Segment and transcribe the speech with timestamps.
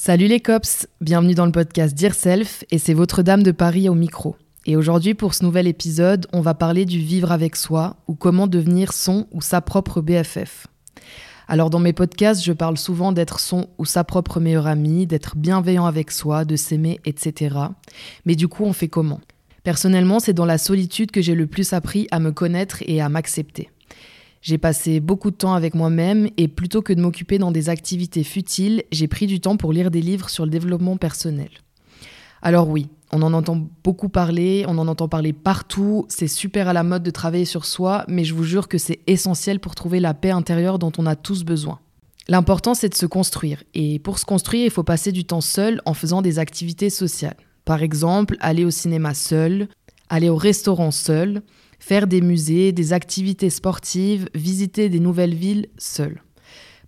[0.00, 3.88] Salut les cops, bienvenue dans le podcast Dear Self et c'est votre dame de Paris
[3.88, 4.36] au micro.
[4.64, 8.46] Et aujourd'hui pour ce nouvel épisode, on va parler du vivre avec soi ou comment
[8.46, 10.68] devenir son ou sa propre BFF.
[11.48, 15.36] Alors dans mes podcasts, je parle souvent d'être son ou sa propre meilleure amie, d'être
[15.36, 17.56] bienveillant avec soi, de s'aimer, etc.
[18.24, 19.20] Mais du coup, on fait comment?
[19.64, 23.08] Personnellement, c'est dans la solitude que j'ai le plus appris à me connaître et à
[23.08, 23.68] m'accepter.
[24.40, 28.24] J'ai passé beaucoup de temps avec moi-même et plutôt que de m'occuper dans des activités
[28.24, 31.50] futiles, j'ai pris du temps pour lire des livres sur le développement personnel.
[32.40, 36.72] Alors oui, on en entend beaucoup parler, on en entend parler partout, c'est super à
[36.72, 39.98] la mode de travailler sur soi, mais je vous jure que c'est essentiel pour trouver
[39.98, 41.80] la paix intérieure dont on a tous besoin.
[42.28, 45.80] L'important c'est de se construire, et pour se construire, il faut passer du temps seul
[45.84, 47.36] en faisant des activités sociales.
[47.64, 49.68] Par exemple, aller au cinéma seul,
[50.10, 51.42] aller au restaurant seul,
[51.78, 56.22] faire des musées, des activités sportives, visiter des nouvelles villes seul.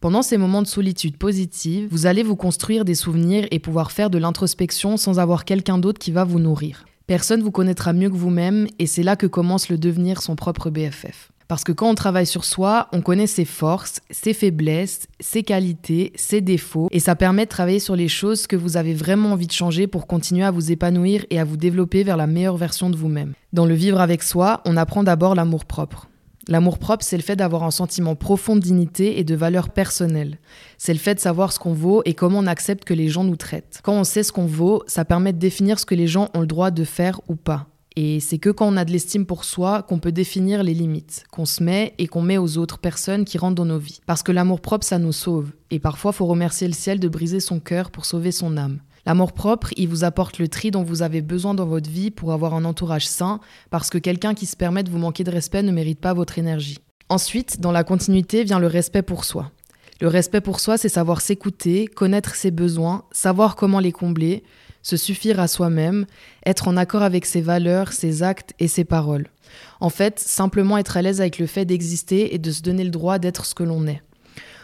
[0.01, 4.09] Pendant ces moments de solitude positive, vous allez vous construire des souvenirs et pouvoir faire
[4.09, 6.87] de l'introspection sans avoir quelqu'un d'autre qui va vous nourrir.
[7.07, 10.71] Personne vous connaîtra mieux que vous-même et c'est là que commence le devenir son propre
[10.71, 11.33] BFF.
[11.51, 16.13] Parce que quand on travaille sur soi, on connaît ses forces, ses faiblesses, ses qualités,
[16.15, 19.49] ses défauts, et ça permet de travailler sur les choses que vous avez vraiment envie
[19.49, 22.89] de changer pour continuer à vous épanouir et à vous développer vers la meilleure version
[22.89, 23.33] de vous-même.
[23.53, 26.09] Dans le vivre avec soi, on apprend d'abord l'amour propre.
[26.47, 30.39] L'amour propre, c'est le fait d'avoir un sentiment profond de dignité et de valeur personnelle.
[30.79, 33.25] C'est le fait de savoir ce qu'on vaut et comment on accepte que les gens
[33.25, 33.81] nous traitent.
[33.83, 36.43] Quand on sait ce qu'on vaut, ça permet de définir ce que les gens ont
[36.43, 37.67] le droit de faire ou pas.
[37.97, 41.25] Et c'est que quand on a de l'estime pour soi qu'on peut définir les limites
[41.31, 44.01] qu'on se met et qu'on met aux autres personnes qui rentrent dans nos vies.
[44.07, 45.51] Parce que l'amour propre, ça nous sauve.
[45.71, 48.81] Et parfois, faut remercier le ciel de briser son cœur pour sauver son âme.
[49.07, 52.33] L'amour propre, il vous apporte le tri dont vous avez besoin dans votre vie pour
[52.33, 55.63] avoir un entourage sain, parce que quelqu'un qui se permet de vous manquer de respect
[55.63, 56.79] ne mérite pas votre énergie.
[57.09, 59.51] Ensuite, dans la continuité vient le respect pour soi.
[60.01, 64.45] Le respect pour soi, c'est savoir s'écouter, connaître ses besoins, savoir comment les combler,
[64.83, 66.07] se suffire à soi-même,
[66.47, 69.29] être en accord avec ses valeurs, ses actes et ses paroles.
[69.81, 72.91] En fait, simplement être à l'aise avec le fait d'exister et de se donner le
[72.91, 74.03] droit d'être ce que l'on est.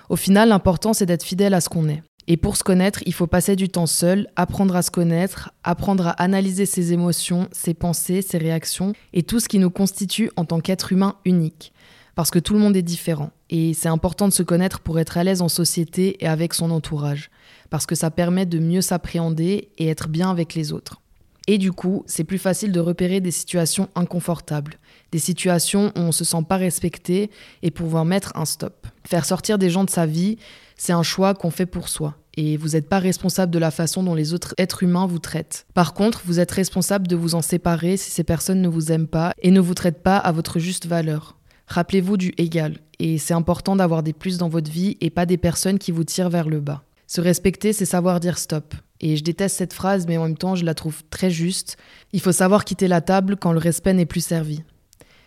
[0.08, 2.02] Au final, l'important, c'est d'être fidèle à ce qu'on est.
[2.28, 6.08] Et pour se connaître, il faut passer du temps seul, apprendre à se connaître, apprendre
[6.08, 10.44] à analyser ses émotions, ses pensées, ses réactions et tout ce qui nous constitue en
[10.44, 11.72] tant qu'être humain unique.
[12.16, 13.30] Parce que tout le monde est différent.
[13.48, 16.72] Et c'est important de se connaître pour être à l'aise en société et avec son
[16.72, 17.30] entourage
[17.70, 21.00] parce que ça permet de mieux s'appréhender et être bien avec les autres.
[21.48, 24.74] Et du coup, c'est plus facile de repérer des situations inconfortables,
[25.12, 27.30] des situations où on ne se sent pas respecté
[27.62, 28.88] et pouvoir mettre un stop.
[29.06, 30.38] Faire sortir des gens de sa vie,
[30.76, 32.16] c'est un choix qu'on fait pour soi.
[32.36, 35.66] Et vous n'êtes pas responsable de la façon dont les autres êtres humains vous traitent.
[35.72, 39.06] Par contre, vous êtes responsable de vous en séparer si ces personnes ne vous aiment
[39.06, 41.36] pas et ne vous traitent pas à votre juste valeur.
[41.66, 42.78] Rappelez-vous du égal.
[42.98, 46.04] Et c'est important d'avoir des plus dans votre vie et pas des personnes qui vous
[46.04, 46.82] tirent vers le bas.
[47.06, 48.74] Se respecter, c'est savoir dire stop.
[49.00, 51.76] Et je déteste cette phrase, mais en même temps, je la trouve très juste.
[52.12, 54.62] Il faut savoir quitter la table quand le respect n'est plus servi.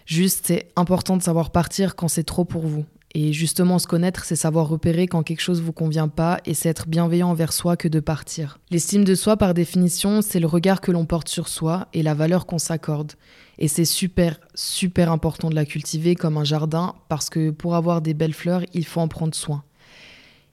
[0.06, 2.86] Juste, c'est important de savoir partir quand c'est trop pour vous.
[3.16, 6.70] Et justement, se connaître, c'est savoir repérer quand quelque chose vous convient pas et c'est
[6.70, 8.60] être bienveillant envers soi que de partir.
[8.70, 12.14] L'estime de soi, par définition, c'est le regard que l'on porte sur soi et la
[12.14, 13.14] valeur qu'on s'accorde.
[13.58, 18.02] Et c'est super, super important de la cultiver comme un jardin parce que pour avoir
[18.02, 19.64] des belles fleurs, il faut en prendre soin.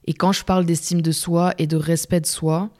[0.07, 2.71] Et quand je parle d'estime de soi et de respect de soi,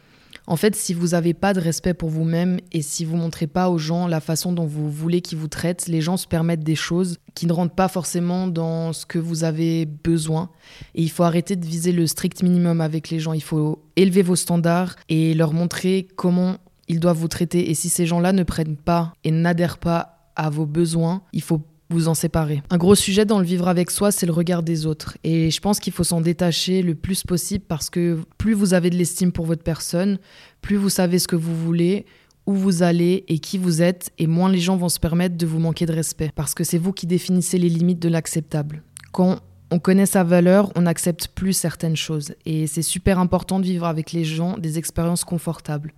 [0.47, 3.69] en fait, si vous n'avez pas de respect pour vous-même et si vous montrez pas
[3.69, 6.77] aux gens la façon dont vous voulez qu'ils vous traitent, les gens se permettent des
[6.77, 10.51] choses qui ne rentrent pas forcément dans ce que vous avez besoin.
[10.95, 13.33] Et il faut arrêter de viser le strict minimum avec les gens.
[13.33, 16.57] Il faut élever vos standards et leur montrer comment
[16.89, 17.71] ils doivent vous traiter.
[17.71, 21.63] Et si ces gens-là ne prennent pas et n'adhèrent pas à vos besoins, il faut
[21.89, 22.63] vous en séparer.
[22.71, 25.17] Un gros sujet dans le vivre avec soi, c'est le regard des autres.
[25.25, 28.91] Et je pense qu'il faut s'en détacher le plus possible parce que plus vous avez
[28.91, 30.19] de l'estime pour votre personne,
[30.63, 32.07] plus vous savez ce que vous voulez,
[32.47, 35.47] où vous allez et qui vous êtes, et moins les gens vont se permettre de
[35.47, 36.31] vous manquer de respect.
[36.35, 38.83] Parce que c'est vous qui définissez les limites de l'acceptable.
[39.13, 42.35] Quand on connaît sa valeur, on n'accepte plus certaines choses.
[42.45, 45.93] Et c'est super important de vivre avec les gens des expériences confortables.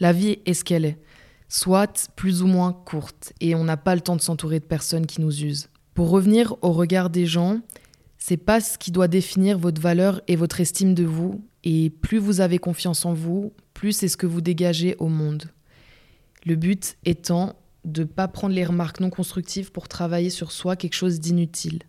[0.00, 0.98] La vie est ce qu'elle est
[1.52, 5.04] soit plus ou moins courte, et on n'a pas le temps de s'entourer de personnes
[5.04, 5.68] qui nous usent.
[5.92, 7.60] Pour revenir au regard des gens,
[8.16, 12.16] c'est pas ce qui doit définir votre valeur et votre estime de vous, et plus
[12.16, 15.44] vous avez confiance en vous, plus c'est ce que vous dégagez au monde.
[16.46, 17.54] Le but étant
[17.84, 21.80] de ne pas prendre les remarques non constructives pour travailler sur soi quelque chose d'inutile.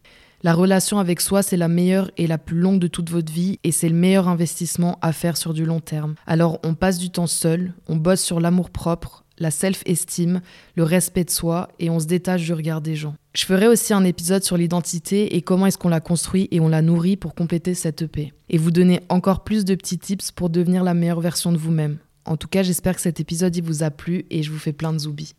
[0.46, 3.60] La relation avec soi, c'est la meilleure et la plus longue de toute votre vie
[3.64, 6.16] et c'est le meilleur investissement à faire sur du long terme.
[6.28, 10.42] Alors on passe du temps seul, on bosse sur l'amour propre, la self-esteem,
[10.76, 13.16] le respect de soi et on se détache du regard des gens.
[13.34, 16.68] Je ferai aussi un épisode sur l'identité et comment est-ce qu'on la construit et on
[16.68, 18.34] la nourrit pour compléter cette EP.
[18.50, 22.00] Et vous donner encore plus de petits tips pour devenir la meilleure version de vous-même.
[22.26, 24.92] En tout cas, j'espère que cet épisode vous a plu et je vous fais plein
[24.92, 25.36] de zoubis.